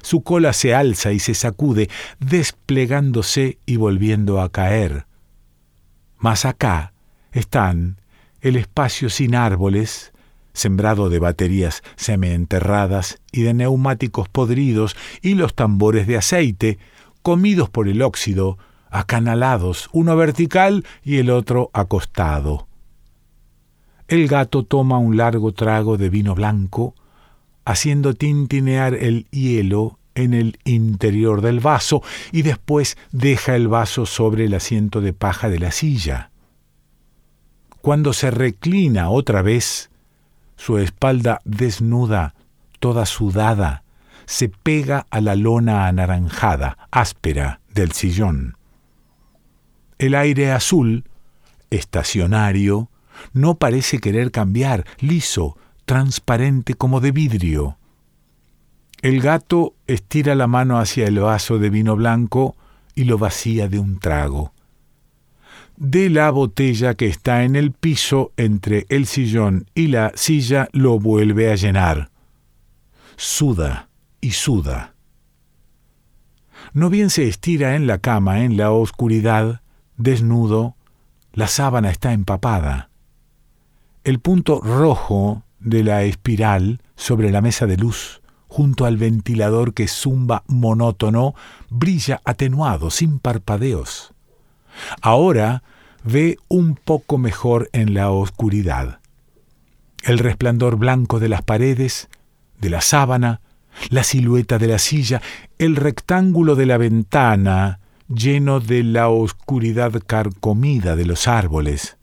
Su 0.03 0.23
cola 0.23 0.53
se 0.53 0.75
alza 0.75 1.12
y 1.12 1.19
se 1.19 1.35
sacude, 1.35 1.88
desplegándose 2.21 3.59
y 3.67 3.76
volviendo 3.76 4.41
a 4.41 4.50
caer. 4.50 5.07
Más 6.18 6.44
acá 6.44 6.92
están 7.32 8.00
el 8.40 8.56
espacio 8.56 9.11
sin 9.11 9.35
árboles, 9.35 10.12
sembrado 10.52 11.11
de 11.11 11.18
baterías 11.18 11.82
semienterradas 11.96 13.20
y 13.32 13.42
de 13.42 13.54
neumáticos 13.54 14.28
podridos 14.28 14.96
y 15.20 15.35
los 15.35 15.54
tambores 15.54 16.06
de 16.06 16.16
aceite, 16.16 16.78
comidos 17.23 17.68
por 17.68 17.88
el 17.88 18.02
óxido, 18.02 18.56
acanalados, 18.88 19.90
uno 19.92 20.16
vertical 20.16 20.87
y 21.02 21.18
el 21.18 21.30
otro 21.30 21.70
acostado. 21.75 22.66
El 24.08 24.28
gato 24.28 24.64
toma 24.64 24.99
un 24.99 25.16
largo 25.16 25.52
trago 25.52 25.99
de 25.99 26.08
vino 26.08 26.35
blanco, 26.35 26.94
haciendo 27.64 28.14
tintinear 28.14 28.94
el 28.94 29.26
hielo 29.30 29.99
en 30.16 30.35
el 30.35 30.58
interior 30.64 31.42
del 31.42 31.61
vaso 31.61 32.02
y 32.32 32.42
después 32.42 32.99
deja 33.12 33.54
el 33.54 33.68
vaso 33.68 34.06
sobre 34.06 34.46
el 34.46 34.54
asiento 34.54 35.00
de 35.00 35.12
paja 35.12 35.49
de 35.49 35.61
la 35.61 35.70
silla. 35.70 36.30
Cuando 37.80 38.12
se 38.12 38.32
reclina 38.32 39.11
otra 39.11 39.42
vez, 39.42 39.90
su 40.56 40.78
espalda 40.78 41.40
desnuda, 41.44 42.35
toda 42.80 43.06
sudada, 43.06 43.85
se 44.25 44.49
pega 44.49 45.06
a 45.11 45.20
la 45.20 45.37
lona 45.37 45.87
anaranjada, 45.87 46.88
áspera, 46.90 47.61
del 47.73 47.92
sillón. 47.92 48.56
El 49.99 50.14
aire 50.14 50.50
azul, 50.50 51.04
estacionario, 51.70 52.90
no 53.32 53.54
parece 53.54 53.99
querer 53.99 54.30
cambiar, 54.30 54.85
liso, 54.99 55.56
transparente 55.85 56.75
como 56.75 57.00
de 57.00 57.12
vidrio. 57.12 57.78
El 59.03 59.21
gato 59.21 59.75
estira 59.87 60.35
la 60.35 60.47
mano 60.47 60.79
hacia 60.79 61.07
el 61.07 61.21
vaso 61.21 61.59
de 61.59 61.71
vino 61.71 61.97
blanco 61.97 62.57
y 62.95 63.05
lo 63.05 63.19
vacía 63.19 63.69
de 63.69 63.79
un 63.79 63.99
trago 63.99 64.53
de 65.76 66.09
la 66.09 66.31
botella 66.31 66.95
que 66.95 67.07
está 67.07 67.45
en 67.45 67.55
el 67.55 67.73
piso 67.73 68.33
entre 68.37 68.87
el 68.88 69.07
sillón 69.07 69.67
y 69.75 69.88
la 69.88 70.12
silla 70.15 70.69
lo 70.73 70.99
vuelve 70.99 71.53
a 71.53 71.57
llenar. 71.57 72.11
Suda 73.17 73.88
y 74.21 74.33
suda. 74.33 74.95
No 76.73 76.91
bien 76.91 77.11
se 77.11 77.29
estira 77.29 77.76
en 77.76 77.87
la 77.87 77.99
cama 77.99 78.45
en 78.45 78.57
la 78.57 78.71
oscuridad, 78.71 79.61
desnudo, 79.97 80.76
la 81.33 81.49
sábana 81.49 81.91
está 81.91 82.12
empapada. 82.12 82.91
El 84.05 84.21
punto 84.21 84.61
rojo 84.61 85.43
de 85.61 85.85
la 85.85 86.03
espiral 86.05 86.81
sobre 86.97 87.31
la 87.31 87.41
mesa 87.41 87.67
de 87.67 87.76
luz, 87.76 88.23
junto 88.49 88.85
al 88.85 88.97
ventilador 88.97 89.75
que 89.75 89.88
zumba 89.88 90.43
monótono, 90.47 91.35
brilla 91.69 92.21
atenuado, 92.25 92.91
sin 92.91 93.19
parpadeos. 93.19 94.12
Ahora 95.00 95.62
ve 96.05 96.38
un 96.49 96.76
poco 96.76 97.19
mejor 97.19 97.69
en 97.73 97.95
la 97.95 98.11
oscuridad. 98.11 99.00
El 100.03 100.19
resplandor 100.19 100.76
blanco 100.76 101.19
de 101.19 101.29
las 101.29 101.43
paredes, 101.43 102.09
de 102.61 102.71
la 102.71 102.81
sábana, 102.81 103.41
la 103.91 104.05
silueta 104.05 104.59
de 104.59 104.69
la 104.69 104.79
silla, 104.79 105.21
el 105.59 105.76
rectángulo 105.76 106.55
de 106.55 106.67
la 106.67 106.79
ventana 106.79 107.81
lleno 108.09 108.61
de 108.61 108.85
la 108.85 109.09
oscuridad 109.09 109.93
carcomida 110.07 110.97
de 110.97 111.07
los 111.07 111.26
árboles. 111.26 111.97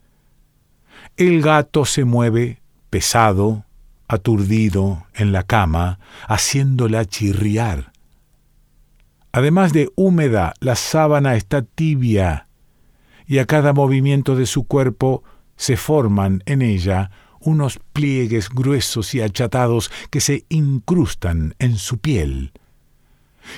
El 1.16 1.42
gato 1.42 1.86
se 1.86 2.04
mueve, 2.06 2.62
pesado, 2.90 3.66
aturdido, 4.13 5.05
en 5.13 5.32
la 5.32 5.43
cama, 5.43 6.00
haciéndola 6.27 7.05
chirriar. 7.05 7.91
Además 9.32 9.74
de 9.74 9.91
húmeda, 9.96 10.53
la 10.60 10.75
sábana 10.75 11.36
está 11.36 11.63
tibia 11.63 12.48
y 13.25 13.39
a 13.39 13.46
cada 13.46 13.74
movimiento 13.74 14.36
de 14.36 14.46
su 14.46 14.65
cuerpo 14.65 15.24
se 15.55 15.77
forman 15.77 16.43
en 16.46 16.62
ella 16.62 17.12
unos 17.39 17.79
pliegues 17.93 18.50
gruesos 18.50 19.13
y 19.15 19.22
achatados 19.22 19.91
que 20.10 20.22
se 20.22 20.46
incrustan 20.50 21.55
en 21.60 21.77
su 21.77 21.98
piel. 21.98 22.51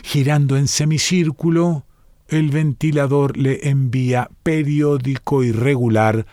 Girando 0.03 0.57
en 0.57 0.67
semicírculo, 0.67 1.85
el 2.27 2.49
ventilador 2.49 3.37
le 3.37 3.69
envía 3.69 4.29
periódico 4.43 5.43
y 5.43 5.51
regular 5.51 6.25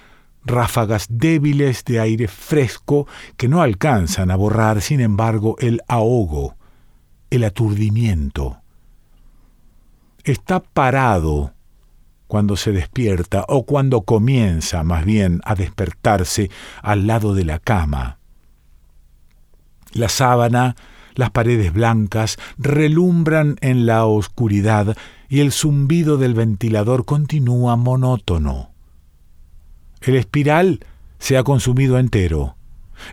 ráfagas 0.45 1.07
débiles 1.09 1.85
de 1.85 2.01
aire 2.01 2.29
fresco 2.29 3.07
que 3.37 3.49
no 3.49 3.63
alcanzan 3.63 4.31
a 4.31 4.37
borrar, 4.37 4.81
sin 4.81 5.01
embargo, 5.01 5.57
el 5.59 5.81
ahogo, 5.89 6.57
el 7.31 7.45
aturdimiento. 7.45 8.59
Está 10.25 10.61
parado 10.61 11.55
cuando 12.27 12.57
se 12.57 12.73
despierta 12.73 13.45
o 13.49 13.67
cuando 13.67 14.03
comienza 14.03 14.83
más 14.85 15.05
bien 15.05 15.41
a 15.45 15.55
despertarse 15.55 16.51
al 16.81 17.07
lado 17.07 17.35
de 17.35 17.45
la 17.45 17.59
cama. 17.59 18.19
La 19.93 20.09
sábana, 20.09 20.75
las 21.15 21.31
paredes 21.31 21.73
blancas, 21.73 22.39
relumbran 22.57 23.57
en 23.61 23.85
la 23.85 24.07
oscuridad 24.07 24.97
y 25.29 25.41
el 25.41 25.53
zumbido 25.53 26.17
del 26.17 26.35
ventilador 26.35 27.05
continúa 27.05 27.77
monótono. 27.77 28.72
El 30.03 30.17
espiral 30.17 30.81
se 31.19 31.39
ha 31.39 31.45
consumido 31.45 31.99
entero. 31.99 32.57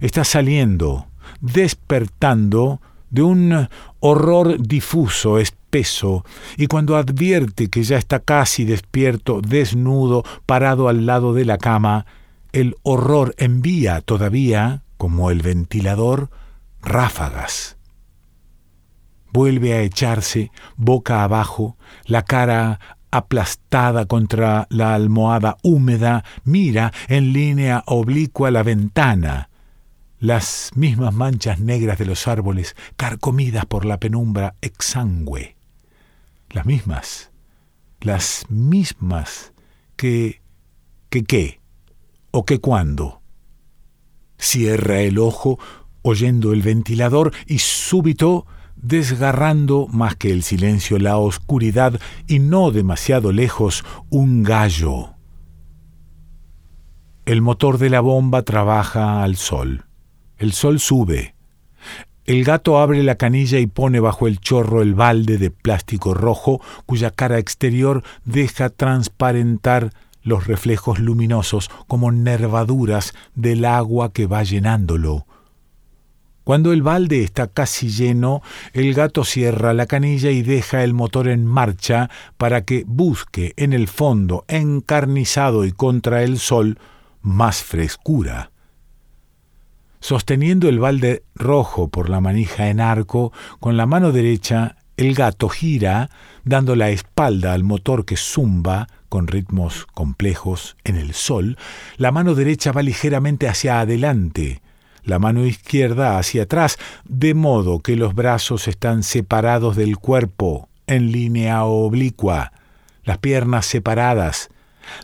Está 0.01 0.24
saliendo, 0.24 1.08
despertando 1.39 2.81
de 3.10 3.22
un 3.22 3.69
horror 4.00 4.60
difuso, 4.60 5.38
espeso, 5.38 6.25
y 6.58 6.67
cuando 6.67 6.98
advierte 6.98 7.69
que 7.69 7.84
ya 7.84 7.98
está 7.98 8.19
casi 8.19 8.65
despierto, 8.65 9.41
desnudo, 9.41 10.24
parado 10.46 10.89
al 10.89 11.05
lado 11.05 11.34
de 11.34 11.46
la 11.46 11.58
cama, 11.58 12.05
el 12.51 12.75
horror 12.81 13.36
envía 13.38 14.01
todavía, 14.01 14.81
como 14.98 15.29
el 15.29 15.41
ventilador, 15.41 16.29
ráfagas. 16.81 17.77
Vuelve 19.31 19.74
a 19.74 19.81
echarse 19.81 20.51
boca 20.75 21.24
abajo, 21.24 21.77
la 22.05 22.24
cara 22.24 22.79
aplastada 23.11 24.05
contra 24.05 24.67
la 24.69 24.93
almohada 24.93 25.57
húmeda, 25.63 26.23
mira 26.43 26.93
en 27.07 27.33
línea 27.33 27.83
oblicua 27.87 28.51
la 28.51 28.63
ventana, 28.63 29.49
las 30.19 30.71
mismas 30.75 31.13
manchas 31.13 31.59
negras 31.59 31.97
de 31.97 32.05
los 32.05 32.27
árboles 32.27 32.75
carcomidas 32.97 33.65
por 33.65 33.85
la 33.85 33.99
penumbra 33.99 34.55
exangüe. 34.61 35.55
Las 36.49 36.65
mismas, 36.65 37.31
las 38.01 38.45
mismas 38.49 39.53
que... 39.95 40.41
que 41.09 41.23
qué 41.23 41.59
o 42.31 42.45
que 42.45 42.59
cuándo. 42.59 43.21
Cierra 44.37 45.01
el 45.01 45.19
ojo 45.19 45.59
oyendo 46.01 46.53
el 46.53 46.61
ventilador 46.61 47.33
y 47.45 47.59
súbito 47.59 48.45
desgarrando 48.81 49.88
más 49.88 50.15
que 50.15 50.31
el 50.31 50.43
silencio 50.43 51.00
la 51.00 51.17
oscuridad 51.17 52.00
y 52.27 52.39
no 52.39 52.71
demasiado 52.71 53.31
lejos 53.31 53.83
un 54.09 54.43
gallo. 54.43 55.15
El 57.25 57.41
motor 57.41 57.77
de 57.77 57.89
la 57.89 58.01
bomba 58.01 58.41
trabaja 58.41 59.24
al 59.24 59.36
sol. 59.36 59.86
El 60.38 60.53
sol 60.53 60.79
sube. 60.79 61.36
El 62.25 62.43
gato 62.43 62.79
abre 62.79 63.03
la 63.03 63.15
canilla 63.15 63.59
y 63.59 63.67
pone 63.67 64.00
bajo 64.00 64.27
el 64.27 64.39
chorro 64.39 64.81
el 64.81 64.93
balde 64.93 65.38
de 65.38 65.51
plástico 65.51 66.13
rojo 66.13 66.62
cuya 66.86 67.12
cara 67.12 67.39
exterior 67.39 68.03
deja 68.24 68.69
transparentar 68.69 69.91
los 70.21 70.48
reflejos 70.48 71.00
luminosos 71.00 71.69
como 71.88 72.12
nervaduras 72.12 73.13
del 73.36 73.65
agua 73.65 74.13
que 74.13 74.27
va 74.27 74.43
llenándolo. 74.43 75.25
Cuando 76.49 76.73
el 76.73 76.81
balde 76.81 77.21
está 77.21 77.45
casi 77.45 77.89
lleno, 77.89 78.41
el 78.73 78.95
gato 78.95 79.23
cierra 79.23 79.71
la 79.75 79.85
canilla 79.85 80.31
y 80.31 80.41
deja 80.41 80.83
el 80.83 80.95
motor 80.95 81.27
en 81.27 81.45
marcha 81.45 82.09
para 82.37 82.65
que 82.65 82.85
busque 82.87 83.53
en 83.55 83.71
el 83.71 83.87
fondo, 83.87 84.45
encarnizado 84.47 85.63
y 85.63 85.71
contra 85.71 86.23
el 86.23 86.39
sol, 86.39 86.79
más 87.21 87.61
frescura. 87.61 88.49
Sosteniendo 89.99 90.67
el 90.69 90.79
balde 90.79 91.21
rojo 91.35 91.89
por 91.89 92.09
la 92.09 92.19
manija 92.19 92.69
en 92.69 92.81
arco, 92.81 93.31
con 93.59 93.77
la 93.77 93.85
mano 93.85 94.11
derecha 94.11 94.75
el 94.97 95.13
gato 95.13 95.49
gira, 95.49 96.09
dando 96.45 96.75
la 96.75 96.89
espalda 96.89 97.53
al 97.53 97.63
motor 97.63 98.05
que 98.05 98.17
zumba 98.17 98.87
con 99.07 99.27
ritmos 99.27 99.85
complejos 99.93 100.77
en 100.83 100.95
el 100.95 101.13
sol, 101.13 101.59
la 101.97 102.11
mano 102.11 102.33
derecha 102.33 102.71
va 102.71 102.81
ligeramente 102.81 103.47
hacia 103.47 103.81
adelante, 103.81 104.63
la 105.10 105.19
mano 105.19 105.45
izquierda 105.45 106.17
hacia 106.17 106.43
atrás, 106.43 106.78
de 107.04 107.34
modo 107.34 107.80
que 107.80 107.95
los 107.95 108.15
brazos 108.15 108.67
están 108.67 109.04
separados 109.04 109.76
del 109.76 109.98
cuerpo, 109.98 110.69
en 110.88 111.12
línea 111.12 111.63
oblicua, 111.65 112.52
las 113.04 113.17
piernas 113.17 113.65
separadas, 113.65 114.50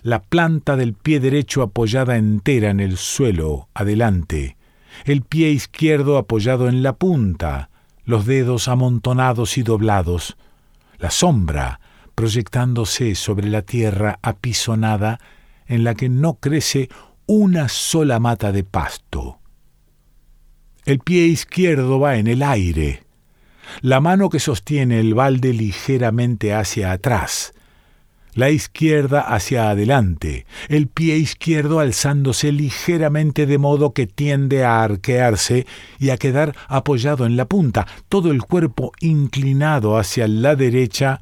la 0.02 0.22
planta 0.22 0.76
del 0.76 0.94
pie 0.94 1.20
derecho 1.20 1.62
apoyada 1.62 2.16
entera 2.16 2.70
en 2.70 2.80
el 2.80 2.96
suelo, 2.96 3.68
adelante, 3.74 4.56
el 5.04 5.22
pie 5.22 5.50
izquierdo 5.50 6.18
apoyado 6.18 6.68
en 6.68 6.82
la 6.82 6.94
punta, 6.94 7.70
los 8.04 8.26
dedos 8.26 8.68
amontonados 8.68 9.58
y 9.58 9.62
doblados, 9.62 10.36
la 10.98 11.10
sombra 11.10 11.80
proyectándose 12.14 13.14
sobre 13.14 13.48
la 13.48 13.62
tierra 13.62 14.18
apisonada 14.22 15.20
en 15.66 15.84
la 15.84 15.94
que 15.94 16.08
no 16.08 16.34
crece 16.34 16.88
una 17.26 17.68
sola 17.68 18.18
mata 18.18 18.52
de 18.52 18.64
pasto. 18.64 19.38
El 20.86 21.00
pie 21.00 21.26
izquierdo 21.26 21.98
va 21.98 22.16
en 22.16 22.28
el 22.28 22.44
aire, 22.44 23.02
la 23.80 24.00
mano 24.00 24.30
que 24.30 24.38
sostiene 24.38 25.00
el 25.00 25.14
balde 25.14 25.52
ligeramente 25.52 26.54
hacia 26.54 26.92
atrás, 26.92 27.54
la 28.34 28.50
izquierda 28.50 29.22
hacia 29.22 29.68
adelante, 29.68 30.46
el 30.68 30.86
pie 30.86 31.16
izquierdo 31.16 31.80
alzándose 31.80 32.52
ligeramente 32.52 33.46
de 33.46 33.58
modo 33.58 33.94
que 33.94 34.06
tiende 34.06 34.64
a 34.64 34.84
arquearse 34.84 35.66
y 35.98 36.10
a 36.10 36.18
quedar 36.18 36.54
apoyado 36.68 37.26
en 37.26 37.36
la 37.36 37.46
punta, 37.46 37.84
todo 38.08 38.30
el 38.30 38.42
cuerpo 38.42 38.92
inclinado 39.00 39.98
hacia 39.98 40.28
la 40.28 40.54
derecha 40.54 41.20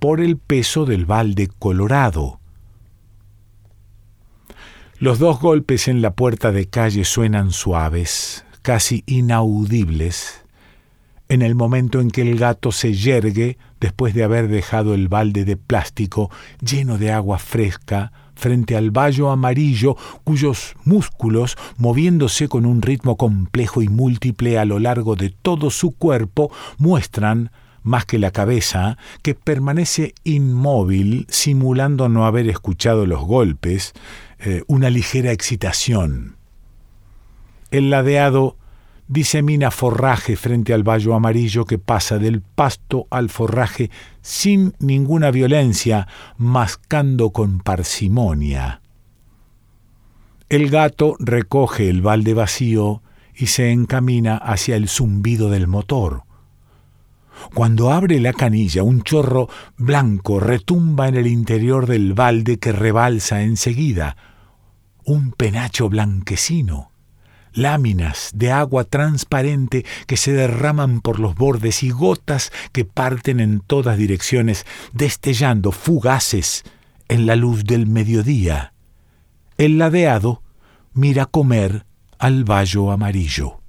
por 0.00 0.20
el 0.20 0.38
peso 0.38 0.86
del 0.86 1.06
balde 1.06 1.48
colorado. 1.60 2.40
Los 4.98 5.20
dos 5.20 5.38
golpes 5.38 5.86
en 5.86 6.02
la 6.02 6.14
puerta 6.14 6.50
de 6.50 6.66
calle 6.66 7.04
suenan 7.04 7.52
suaves, 7.52 8.44
casi 8.64 9.04
inaudibles, 9.04 10.42
en 11.28 11.42
el 11.42 11.54
momento 11.54 12.00
en 12.00 12.10
que 12.10 12.22
el 12.22 12.38
gato 12.38 12.72
se 12.72 12.94
yergue 12.94 13.58
después 13.78 14.14
de 14.14 14.24
haber 14.24 14.48
dejado 14.48 14.94
el 14.94 15.08
balde 15.08 15.44
de 15.44 15.58
plástico 15.58 16.30
lleno 16.62 16.96
de 16.96 17.12
agua 17.12 17.38
fresca 17.38 18.10
frente 18.34 18.74
al 18.74 18.90
vallo 18.90 19.30
amarillo 19.30 19.98
cuyos 20.24 20.76
músculos, 20.84 21.58
moviéndose 21.76 22.48
con 22.48 22.64
un 22.64 22.80
ritmo 22.80 23.18
complejo 23.18 23.82
y 23.82 23.88
múltiple 23.88 24.58
a 24.58 24.64
lo 24.64 24.78
largo 24.78 25.14
de 25.14 25.28
todo 25.28 25.68
su 25.68 25.90
cuerpo, 25.90 26.50
muestran, 26.78 27.50
más 27.82 28.06
que 28.06 28.18
la 28.18 28.30
cabeza, 28.30 28.96
que 29.20 29.34
permanece 29.34 30.14
inmóvil, 30.24 31.26
simulando 31.28 32.08
no 32.08 32.24
haber 32.24 32.48
escuchado 32.48 33.04
los 33.04 33.22
golpes, 33.26 33.92
eh, 34.38 34.62
una 34.68 34.88
ligera 34.88 35.32
excitación. 35.32 36.36
El 37.74 37.90
ladeado 37.90 38.56
disemina 39.08 39.72
forraje 39.72 40.36
frente 40.36 40.72
al 40.72 40.84
vallo 40.88 41.12
amarillo 41.12 41.64
que 41.64 41.76
pasa 41.76 42.20
del 42.20 42.40
pasto 42.40 43.08
al 43.10 43.30
forraje 43.30 43.90
sin 44.22 44.74
ninguna 44.78 45.32
violencia, 45.32 46.06
mascando 46.38 47.30
con 47.30 47.58
parsimonia. 47.58 48.80
El 50.48 50.70
gato 50.70 51.16
recoge 51.18 51.90
el 51.90 52.00
balde 52.00 52.32
vacío 52.32 53.02
y 53.34 53.46
se 53.46 53.72
encamina 53.72 54.36
hacia 54.36 54.76
el 54.76 54.88
zumbido 54.88 55.50
del 55.50 55.66
motor. 55.66 56.22
Cuando 57.54 57.90
abre 57.90 58.20
la 58.20 58.34
canilla, 58.34 58.84
un 58.84 59.02
chorro 59.02 59.48
blanco 59.76 60.38
retumba 60.38 61.08
en 61.08 61.16
el 61.16 61.26
interior 61.26 61.88
del 61.88 62.12
balde 62.14 62.60
que 62.60 62.70
rebalsa 62.70 63.42
enseguida. 63.42 64.16
Un 65.04 65.32
penacho 65.32 65.88
blanquecino 65.88 66.93
láminas 67.54 68.30
de 68.34 68.52
agua 68.52 68.84
transparente 68.84 69.84
que 70.06 70.16
se 70.16 70.32
derraman 70.32 71.00
por 71.00 71.20
los 71.20 71.34
bordes 71.34 71.82
y 71.82 71.90
gotas 71.90 72.52
que 72.72 72.84
parten 72.84 73.40
en 73.40 73.60
todas 73.60 73.96
direcciones, 73.96 74.66
destellando 74.92 75.72
fugaces 75.72 76.64
en 77.08 77.26
la 77.26 77.36
luz 77.36 77.64
del 77.64 77.86
mediodía. 77.86 78.72
El 79.56 79.78
ladeado 79.78 80.42
mira 80.92 81.26
comer 81.26 81.86
al 82.18 82.44
vallo 82.44 82.90
amarillo. 82.90 83.60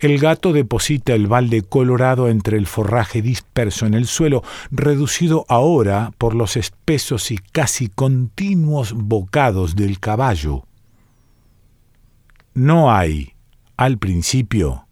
El 0.00 0.18
gato 0.18 0.52
deposita 0.52 1.14
el 1.14 1.28
balde 1.28 1.62
colorado 1.62 2.28
entre 2.28 2.58
el 2.58 2.66
forraje 2.66 3.22
disperso 3.22 3.86
en 3.86 3.94
el 3.94 4.06
suelo, 4.06 4.42
reducido 4.70 5.46
ahora 5.48 6.12
por 6.18 6.34
los 6.34 6.56
espesos 6.56 7.30
y 7.30 7.38
casi 7.38 7.88
continuos 7.88 8.92
bocados 8.92 9.76
del 9.76 10.00
caballo 10.00 10.66
no 12.54 12.92
hay 12.92 13.34
al 13.76 13.98
principio 13.98 14.86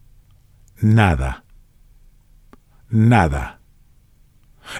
nada. 0.80 1.44
Nada. 2.90 3.60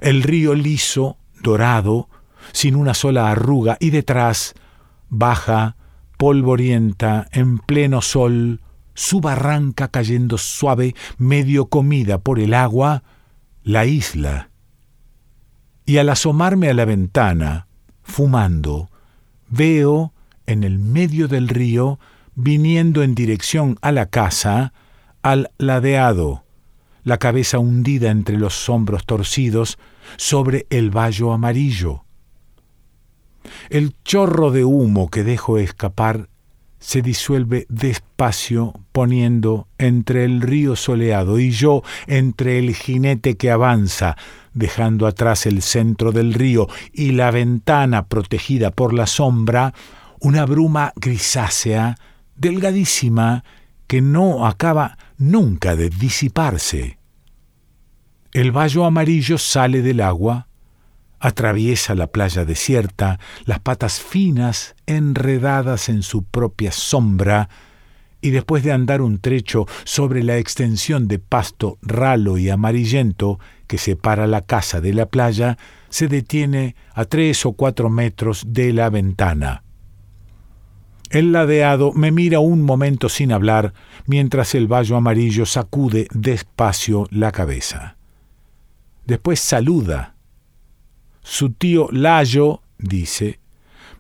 El 0.01 0.23
río 0.23 0.55
liso, 0.55 1.16
dorado, 1.40 2.09
sin 2.53 2.77
una 2.77 2.95
sola 2.95 3.31
arruga, 3.31 3.77
y 3.81 3.90
detrás, 3.90 4.55
baja, 5.09 5.77
polvorienta, 6.18 7.29
en 7.33 7.59
pleno 7.59 8.03
sol, 8.03 8.61
su 8.95 9.21
barranca 9.21 9.88
cayendo 9.88 10.37
suave, 10.37 10.95
medio 11.18 11.66
comida 11.66 12.18
por 12.18 12.38
el 12.38 12.53
agua, 12.53 13.03
la 13.62 13.87
isla. 13.87 14.51
Y 15.87 15.99
al 15.99 16.11
asomarme 16.11 16.68
a 16.68 16.75
la 16.75 16.85
ventana, 16.85 17.66
fumando, 18.03 18.90
veo, 19.49 20.12
en 20.47 20.64
el 20.64 20.79
medio 20.79 21.29
del 21.29 21.49
río, 21.49 21.99
viniendo 22.35 23.03
en 23.03 23.14
dirección 23.14 23.79
a 23.83 23.92
la 23.92 24.07
casa, 24.07 24.73
al 25.23 25.51
ladeado, 25.59 26.45
la 27.05 27.18
cabeza 27.18 27.59
hundida 27.59 28.11
entre 28.11 28.37
los 28.37 28.68
hombros 28.68 29.05
torcidos 29.07 29.79
sobre 30.16 30.66
el 30.71 30.90
vallo 30.90 31.33
amarillo. 31.33 32.05
El 33.71 33.95
chorro 34.05 34.51
de 34.51 34.64
humo 34.64 35.11
que 35.11 35.25
dejo 35.25 35.59
escapar 35.59 36.29
se 36.79 37.01
disuelve 37.01 37.64
despacio 37.68 38.75
poniendo 38.90 39.68
entre 39.79 40.25
el 40.25 40.40
río 40.40 40.75
soleado 40.75 41.38
y 41.38 41.53
yo 41.53 41.83
entre 42.09 42.59
el 42.59 42.75
jinete 42.75 43.37
que 43.37 43.53
avanza, 43.53 44.16
dejando 44.53 45.07
atrás 45.07 45.47
el 45.47 45.62
centro 45.62 46.11
del 46.11 46.35
río 46.35 46.66
y 46.92 47.12
la 47.12 47.31
ventana 47.31 48.07
protegida 48.07 48.73
por 48.73 48.95
la 48.95 49.07
sombra, 49.07 49.73
una 50.18 50.45
bruma 50.45 50.92
grisácea, 50.97 51.97
delgadísima, 52.37 53.45
que 53.87 54.01
no 54.01 54.47
acaba 54.47 54.99
nunca 55.18 55.77
de 55.77 55.90
disiparse. 55.90 56.99
El 58.33 58.51
vallo 58.51 58.85
amarillo 58.85 59.37
sale 59.37 59.83
del 59.83 60.01
agua, 60.01 60.49
atraviesa 61.21 61.95
la 61.95 62.09
playa 62.09 62.45
desierta, 62.45 63.21
las 63.45 63.61
patas 63.61 64.01
finas 64.01 64.75
enredadas 64.87 65.88
en 65.88 66.03
su 66.03 66.25
propia 66.25 66.73
sombra, 66.73 67.49
y 68.21 68.31
después 68.31 68.62
de 68.62 68.73
andar 68.73 69.03
un 69.03 69.18
trecho 69.18 69.66
sobre 69.85 70.23
la 70.23 70.38
extensión 70.38 71.09
de 71.09 71.18
pasto 71.18 71.79
ralo 71.83 72.38
y 72.38 72.51
amarillento 72.51 73.38
que 73.66 73.79
separa 73.79 74.27
la 74.27 74.42
casa 74.42 74.81
de 74.81 74.95
la 74.95 75.07
playa, 75.07 75.59
se 75.90 76.09
detiene 76.09 76.77
a 76.95 77.05
tres 77.05 77.45
o 77.45 77.53
cuatro 77.53 77.90
metros 77.90 78.45
de 78.49 78.73
la 78.73 78.90
ventana. 78.90 79.64
El 81.12 81.33
ladeado 81.33 81.92
me 81.92 82.11
mira 82.11 82.40
un 82.40 82.62
momento 82.62 83.11
sin 83.11 83.33
hablar, 83.33 83.75
mientras 84.07 84.55
el 84.55 84.66
vallo 84.66 84.96
amarillo 84.96 85.44
sacude 85.44 86.09
despacio 86.14 87.07
la 87.11 87.33
cabeza. 87.33 87.98
Después 89.05 89.38
saluda 89.38 90.14
su 91.22 91.51
tío 91.51 91.88
Layo, 91.92 92.62
dice, 92.79 93.40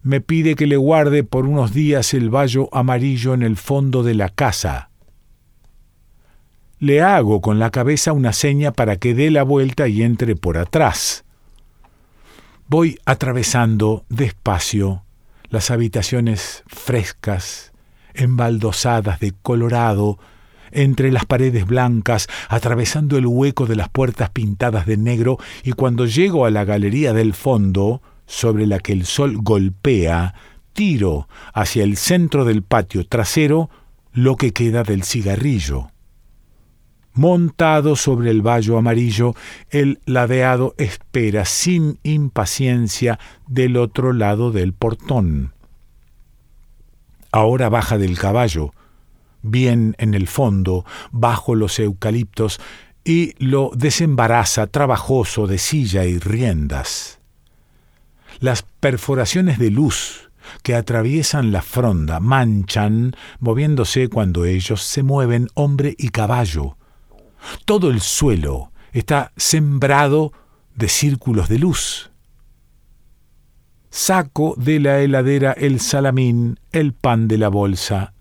me 0.02 0.22
pide 0.22 0.54
que 0.54 0.66
le 0.66 0.78
guarde 0.78 1.22
por 1.22 1.44
unos 1.44 1.74
días 1.74 2.14
el 2.14 2.34
vallo 2.34 2.70
amarillo 2.72 3.34
en 3.34 3.42
el 3.42 3.58
fondo 3.58 4.02
de 4.02 4.14
la 4.14 4.30
casa. 4.30 4.88
Le 6.78 7.02
hago 7.02 7.42
con 7.42 7.58
la 7.58 7.68
cabeza 7.68 8.14
una 8.14 8.32
seña 8.32 8.72
para 8.72 8.96
que 8.96 9.14
dé 9.14 9.30
la 9.30 9.42
vuelta 9.42 9.86
y 9.86 10.02
entre 10.02 10.34
por 10.34 10.56
atrás. 10.56 11.24
Voy 12.68 12.98
atravesando 13.04 14.06
despacio 14.08 15.04
las 15.52 15.70
habitaciones 15.70 16.64
frescas, 16.66 17.72
embaldosadas 18.14 19.20
de 19.20 19.34
colorado, 19.42 20.18
entre 20.70 21.12
las 21.12 21.26
paredes 21.26 21.66
blancas, 21.66 22.26
atravesando 22.48 23.18
el 23.18 23.26
hueco 23.26 23.66
de 23.66 23.76
las 23.76 23.90
puertas 23.90 24.30
pintadas 24.30 24.86
de 24.86 24.96
negro, 24.96 25.36
y 25.62 25.72
cuando 25.72 26.06
llego 26.06 26.46
a 26.46 26.50
la 26.50 26.64
galería 26.64 27.12
del 27.12 27.34
fondo, 27.34 28.00
sobre 28.26 28.66
la 28.66 28.78
que 28.78 28.94
el 28.94 29.04
sol 29.04 29.36
golpea, 29.42 30.34
tiro 30.72 31.28
hacia 31.52 31.84
el 31.84 31.98
centro 31.98 32.46
del 32.46 32.62
patio 32.62 33.06
trasero 33.06 33.68
lo 34.14 34.36
que 34.36 34.54
queda 34.54 34.84
del 34.84 35.04
cigarrillo. 35.04 35.91
Montado 37.14 37.94
sobre 37.94 38.30
el 38.30 38.40
vallo 38.40 38.78
amarillo, 38.78 39.34
el 39.70 40.00
ladeado 40.06 40.74
espera 40.78 41.44
sin 41.44 41.98
impaciencia 42.02 43.18
del 43.46 43.76
otro 43.76 44.12
lado 44.14 44.50
del 44.50 44.72
portón. 44.72 45.52
Ahora 47.30 47.68
baja 47.68 47.98
del 47.98 48.18
caballo, 48.18 48.72
bien 49.42 49.94
en 49.98 50.14
el 50.14 50.26
fondo, 50.26 50.86
bajo 51.10 51.54
los 51.54 51.78
eucaliptos, 51.78 52.60
y 53.04 53.34
lo 53.44 53.72
desembaraza 53.74 54.66
trabajoso 54.66 55.46
de 55.46 55.58
silla 55.58 56.04
y 56.04 56.18
riendas. 56.18 57.18
Las 58.38 58.62
perforaciones 58.62 59.58
de 59.58 59.70
luz 59.70 60.30
que 60.62 60.74
atraviesan 60.74 61.52
la 61.52 61.62
fronda 61.62 62.20
manchan, 62.20 63.14
moviéndose 63.38 64.08
cuando 64.08 64.44
ellos 64.44 64.82
se 64.82 65.02
mueven 65.02 65.48
hombre 65.54 65.94
y 65.98 66.08
caballo. 66.08 66.76
Todo 67.64 67.90
el 67.90 68.00
suelo 68.00 68.72
está 68.92 69.32
sembrado 69.36 70.32
de 70.74 70.88
círculos 70.88 71.48
de 71.48 71.58
luz. 71.58 72.10
Saco 73.90 74.54
de 74.56 74.80
la 74.80 75.00
heladera 75.00 75.52
el 75.52 75.80
salamín, 75.80 76.58
el 76.72 76.94
pan 76.94 77.28
de 77.28 77.38
la 77.38 77.48
bolsa, 77.48 78.14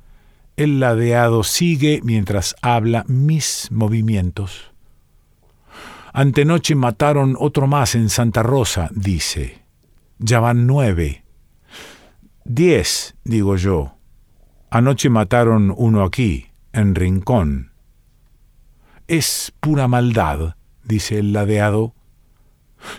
el 0.57 0.79
ladeado 0.79 1.43
sigue 1.43 2.01
mientras 2.03 2.55
habla 2.61 3.05
mis 3.07 3.69
movimientos. 3.71 4.71
Antenoche 6.13 6.75
mataron 6.75 7.37
otro 7.39 7.67
más 7.67 7.95
en 7.95 8.09
Santa 8.09 8.43
Rosa, 8.43 8.89
dice. 8.93 9.61
Ya 10.19 10.41
van 10.41 10.67
nueve. 10.67 11.23
Diez, 12.43 13.15
digo 13.23 13.55
yo. 13.55 13.95
Anoche 14.69 15.09
mataron 15.09 15.73
uno 15.75 16.03
aquí, 16.03 16.47
en 16.73 16.95
Rincón. 16.95 17.70
Es 19.11 19.51
pura 19.59 19.89
maldad, 19.89 20.55
dice 20.85 21.19
el 21.19 21.33
ladeado. 21.33 21.93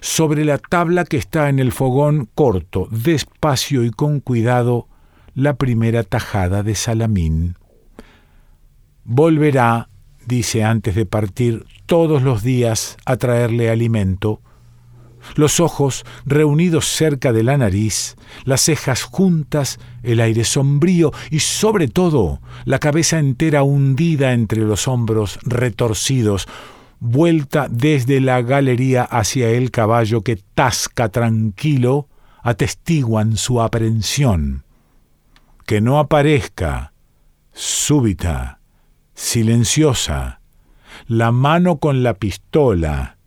Sobre 0.02 0.44
la 0.44 0.58
tabla 0.58 1.06
que 1.06 1.16
está 1.16 1.48
en 1.48 1.58
el 1.58 1.72
fogón 1.72 2.28
corto, 2.34 2.86
despacio 2.90 3.82
y 3.82 3.90
con 3.90 4.20
cuidado, 4.20 4.88
la 5.34 5.54
primera 5.54 6.02
tajada 6.02 6.62
de 6.62 6.74
Salamín. 6.74 7.56
Volverá, 9.04 9.88
dice 10.26 10.64
antes 10.64 10.96
de 10.96 11.06
partir, 11.06 11.64
todos 11.86 12.20
los 12.22 12.42
días 12.42 12.98
a 13.06 13.16
traerle 13.16 13.70
alimento, 13.70 14.42
los 15.34 15.60
ojos 15.60 16.04
reunidos 16.24 16.86
cerca 16.86 17.32
de 17.32 17.42
la 17.42 17.56
nariz, 17.56 18.16
las 18.44 18.62
cejas 18.62 19.02
juntas, 19.02 19.78
el 20.02 20.20
aire 20.20 20.44
sombrío 20.44 21.12
y 21.30 21.40
sobre 21.40 21.88
todo 21.88 22.40
la 22.64 22.78
cabeza 22.78 23.18
entera 23.18 23.62
hundida 23.62 24.32
entre 24.32 24.62
los 24.62 24.88
hombros 24.88 25.38
retorcidos, 25.42 26.48
vuelta 27.00 27.68
desde 27.70 28.20
la 28.20 28.42
galería 28.42 29.02
hacia 29.02 29.50
el 29.50 29.70
caballo 29.70 30.22
que 30.22 30.36
tasca 30.36 31.08
tranquilo, 31.08 32.08
atestiguan 32.42 33.36
su 33.36 33.60
aprehensión 33.60 34.64
que 35.66 35.80
no 35.80 35.98
aparezca 35.98 36.92
súbita, 37.52 38.60
silenciosa, 39.14 40.40
la 41.06 41.32
mano 41.32 41.78
con 41.78 42.02
la 42.02 42.14
pistola 42.14 43.18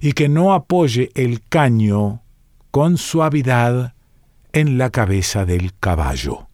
y 0.00 0.12
que 0.12 0.28
no 0.28 0.52
apoye 0.54 1.10
el 1.14 1.42
caño 1.48 2.22
con 2.70 2.98
suavidad 2.98 3.94
en 4.52 4.78
la 4.78 4.90
cabeza 4.90 5.44
del 5.44 5.72
caballo. 5.78 6.48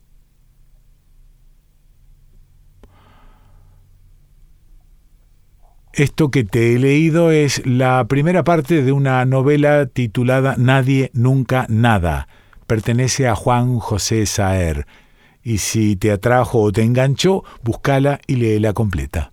Esto 5.92 6.30
que 6.30 6.44
te 6.44 6.74
he 6.74 6.78
leído 6.78 7.32
es 7.32 7.66
la 7.66 8.06
primera 8.06 8.44
parte 8.44 8.82
de 8.82 8.92
una 8.92 9.24
novela 9.24 9.86
titulada 9.86 10.54
Nadie, 10.56 11.10
Nunca, 11.14 11.66
Nada. 11.68 12.28
Pertenece 12.66 13.26
a 13.26 13.34
Juan 13.34 13.80
José 13.80 14.24
Saer 14.26 14.86
y 15.42 15.58
si 15.58 15.96
te 15.96 16.12
atrajo 16.12 16.60
o 16.60 16.72
te 16.72 16.82
enganchó, 16.82 17.44
búscala 17.62 18.20
y 18.26 18.36
léela 18.36 18.72
completa. 18.72 19.32